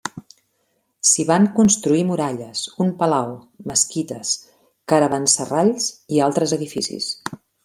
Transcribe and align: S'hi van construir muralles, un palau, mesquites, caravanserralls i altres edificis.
S'hi 1.09 1.25
van 1.31 1.43
construir 1.59 2.05
muralles, 2.11 2.63
un 2.85 2.89
palau, 3.03 3.29
mesquites, 3.73 4.33
caravanserralls 4.95 5.91
i 6.17 6.25
altres 6.31 6.57
edificis. 6.59 7.13